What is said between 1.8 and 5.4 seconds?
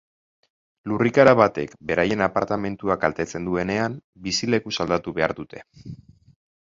beraien apartamentua kaltetzen duenean, bizilekuz aldatu behar